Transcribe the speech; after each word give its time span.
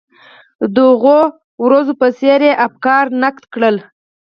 د 0.73 0.77
هغو 0.91 1.19
ورځو 1.65 1.93
په 2.01 2.07
څېر 2.19 2.39
یې 2.47 2.53
افکار 2.67 3.03
نقد 3.23 3.43
کړل. 3.53 3.75